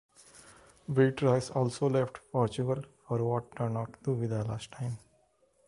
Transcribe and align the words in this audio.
Beatrice 0.91 1.51
also 1.51 1.87
left 1.87 2.21
Portugal 2.31 2.83
for 3.07 3.23
what 3.23 3.55
turned 3.55 3.77
out 3.77 4.03
to 4.03 4.15
be 4.15 4.25
the 4.25 4.43
last 4.45 4.71
time. 4.71 4.97